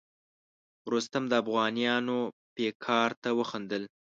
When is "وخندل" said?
3.39-3.83